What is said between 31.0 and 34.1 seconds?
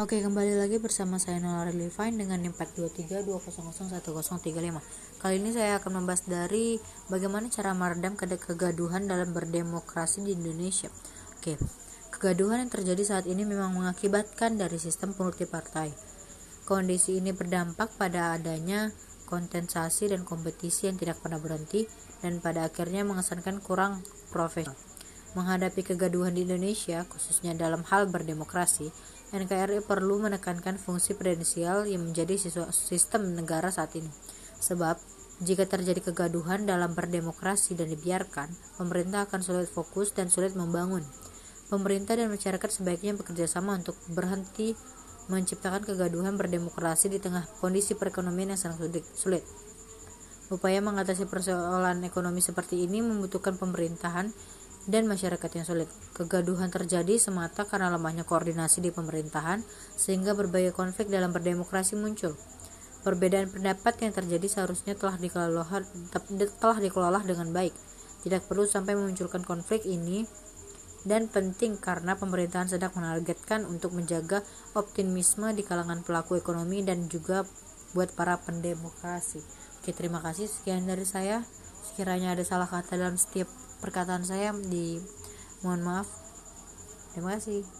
prudensial yang menjadi sistem negara saat ini.